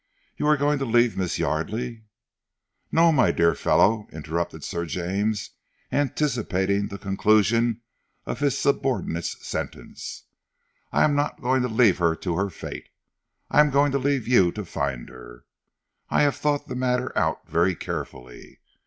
"You 0.35 0.47
are 0.47 0.57
going 0.57 0.79
to 0.79 0.85
leave 0.85 1.15
Miss 1.15 1.37
Yardely" 1.37 2.05
"No, 2.91 3.11
my 3.11 3.31
dear 3.31 3.53
fellow," 3.53 4.07
interrupted 4.11 4.63
Sir 4.63 4.87
James, 4.87 5.51
anticipating 5.91 6.87
the 6.87 6.97
conclusion 6.97 7.81
of 8.25 8.39
his 8.39 8.57
subordinate's 8.57 9.45
sentence. 9.45 10.23
"I 10.91 11.03
am 11.03 11.13
not 11.15 11.39
going 11.39 11.61
to 11.61 11.67
leave 11.67 11.99
her 11.99 12.15
to 12.15 12.35
her 12.37 12.49
fate. 12.49 12.89
I 13.51 13.59
am 13.59 13.69
going 13.69 13.91
to 13.91 13.99
leave 13.99 14.27
you 14.27 14.51
to 14.53 14.65
find 14.65 15.07
her. 15.09 15.45
I 16.09 16.23
have 16.23 16.35
thought 16.35 16.67
the 16.67 16.73
matter 16.73 17.15
out 17.15 17.47
very 17.47 17.75
carefully. 17.75 18.59